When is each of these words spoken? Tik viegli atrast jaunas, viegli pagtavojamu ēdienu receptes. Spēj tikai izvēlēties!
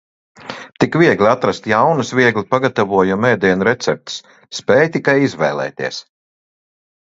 Tik 0.83 0.95
viegli 1.01 1.27
atrast 1.33 1.67
jaunas, 1.71 2.13
viegli 2.19 2.43
pagtavojamu 2.53 3.29
ēdienu 3.33 3.69
receptes. 3.69 4.17
Spēj 4.61 4.91
tikai 4.97 5.17
izvēlēties! 5.29 6.03